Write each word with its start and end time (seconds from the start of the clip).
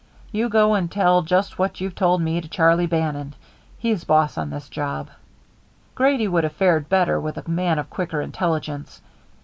You 0.31 0.49
go 0.49 0.73
and 0.73 0.89
tell 0.91 1.21
just 1.21 1.59
what 1.59 1.79
you've 1.79 1.93
told 1.93 2.21
me 2.23 2.41
to 2.41 2.47
Charlie 2.47 2.87
Bannon. 2.87 3.35
He's 3.77 4.03
boss 4.03 4.35
on 4.35 4.49
this 4.49 4.67
job." 4.67 5.11
Grady 5.93 6.27
would 6.27 6.43
have 6.43 6.53
fared 6.53 6.89
better 6.89 7.19
with 7.19 7.37
a 7.37 7.47
man 7.47 7.77
of 7.77 7.91
quicker 7.91 8.19
intelligence. 8.19 9.01